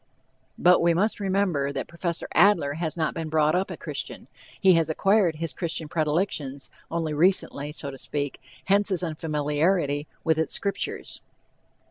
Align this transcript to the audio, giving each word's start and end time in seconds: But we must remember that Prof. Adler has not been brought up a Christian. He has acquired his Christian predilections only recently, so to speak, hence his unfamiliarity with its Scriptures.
But 0.57 0.81
we 0.81 0.95
must 0.95 1.19
remember 1.19 1.71
that 1.71 1.87
Prof. 1.87 2.23
Adler 2.33 2.73
has 2.73 2.97
not 2.97 3.13
been 3.13 3.29
brought 3.29 3.53
up 3.53 3.69
a 3.69 3.77
Christian. 3.77 4.25
He 4.59 4.73
has 4.73 4.89
acquired 4.89 5.35
his 5.35 5.53
Christian 5.53 5.87
predilections 5.87 6.71
only 6.89 7.13
recently, 7.13 7.71
so 7.71 7.91
to 7.91 7.99
speak, 7.99 8.41
hence 8.65 8.89
his 8.89 9.03
unfamiliarity 9.03 10.07
with 10.23 10.39
its 10.39 10.55
Scriptures. 10.55 11.21